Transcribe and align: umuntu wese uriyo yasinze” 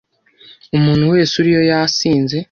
umuntu 0.77 1.03
wese 1.13 1.33
uriyo 1.41 1.61
yasinze” 1.71 2.37